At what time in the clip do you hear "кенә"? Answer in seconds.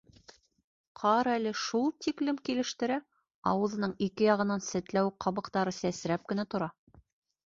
6.33-6.47